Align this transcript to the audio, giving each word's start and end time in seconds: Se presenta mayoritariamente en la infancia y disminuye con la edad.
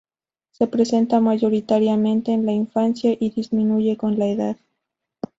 Se 0.49 0.65
presenta 0.65 1.19
mayoritariamente 1.19 2.31
en 2.31 2.47
la 2.47 2.53
infancia 2.53 3.15
y 3.19 3.29
disminuye 3.29 3.97
con 3.97 4.17
la 4.17 4.25
edad. 4.29 4.57